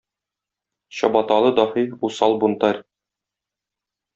[0.99, 2.81] "Чабаталы даһи"- усал "бунтарь"